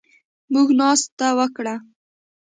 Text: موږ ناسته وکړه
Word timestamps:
موږ 0.53 0.67
ناسته 0.79 1.27
وکړه 1.37 1.75